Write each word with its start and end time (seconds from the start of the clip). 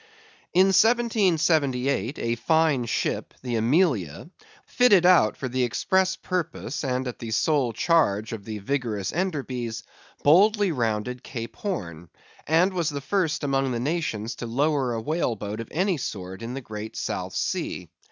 In 0.51 0.69
1778, 0.73 2.17
a 2.17 2.33
fine 2.33 2.85
ship, 2.85 3.35
the 3.43 3.55
Amelia, 3.57 4.31
fitted 4.65 5.05
out 5.05 5.37
for 5.37 5.47
the 5.47 5.63
express 5.63 6.15
purpose, 6.15 6.83
and 6.83 7.07
at 7.07 7.19
the 7.19 7.29
sole 7.29 7.71
charge 7.71 8.33
of 8.33 8.43
the 8.43 8.57
vigorous 8.57 9.11
Enderbys, 9.11 9.83
boldly 10.23 10.71
rounded 10.71 11.21
Cape 11.21 11.55
Horn, 11.55 12.09
and 12.47 12.73
was 12.73 12.89
the 12.89 12.99
first 12.99 13.43
among 13.43 13.71
the 13.73 13.79
nations 13.79 14.33
to 14.37 14.47
lower 14.47 14.91
a 14.95 15.01
whale 15.01 15.35
boat 15.35 15.59
of 15.59 15.67
any 15.69 15.97
sort 15.97 16.41
in 16.41 16.55
the 16.55 16.61
great 16.61 16.95
South 16.95 17.35
Sea. 17.35 17.91